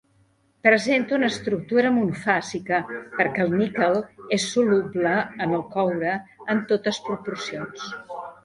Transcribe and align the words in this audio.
Presenta 0.67 1.13
una 1.17 1.27
estructura 1.33 1.91
monofàsica 1.97 2.79
perquè 3.19 3.45
el 3.45 3.53
níquel 3.59 3.99
és 4.39 4.49
soluble 4.55 5.13
en 5.47 5.55
el 5.61 5.65
coure 5.77 6.19
en 6.55 6.65
totes 6.73 7.03
proporcions. 7.11 7.89